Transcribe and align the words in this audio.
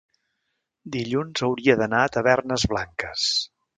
Dilluns 0.95 1.45
hauria 1.47 1.75
d'anar 1.81 2.01
a 2.07 2.11
Tavernes 2.17 2.67
Blanques. 2.73 3.29